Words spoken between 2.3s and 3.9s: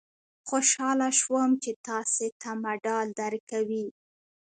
ته مډال درکوي.